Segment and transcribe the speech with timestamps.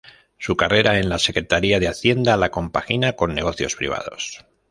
[0.39, 4.43] Su carrera en la Secretaría de Hacienda la compagina con negocios privados.